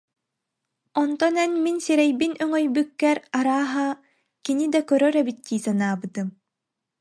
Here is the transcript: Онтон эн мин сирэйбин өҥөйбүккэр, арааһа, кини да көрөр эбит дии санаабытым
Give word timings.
Онтон 1.01 1.35
эн 1.43 1.51
мин 1.63 1.77
сирэйбин 1.85 2.33
өҥөйбүккэр, 2.43 3.17
арааһа, 3.37 3.87
кини 4.45 4.65
да 4.73 4.79
көрөр 4.89 5.15
эбит 5.21 5.37
дии 5.47 5.63
санаабытым 5.65 6.27